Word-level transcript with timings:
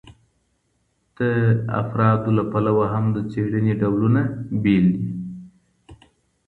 د 1.17 1.19
افرادو 1.81 2.29
له 2.37 2.43
پلوه 2.51 2.85
هم 2.93 3.05
د 3.15 3.17
څېړني 3.31 3.73
ډولونه 3.81 4.21
بېل 4.63 4.85
دي. 4.97 5.09